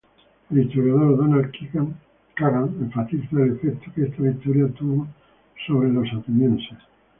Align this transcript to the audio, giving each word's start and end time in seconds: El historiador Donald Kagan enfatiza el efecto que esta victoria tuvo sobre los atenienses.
El 0.49 0.63
historiador 0.63 1.15
Donald 1.15 1.51
Kagan 2.33 2.75
enfatiza 2.81 3.35
el 3.39 3.51
efecto 3.57 3.91
que 3.93 4.05
esta 4.05 4.23
victoria 4.23 4.67
tuvo 4.69 5.07
sobre 5.67 5.89
los 5.93 6.11
atenienses. 6.11 6.79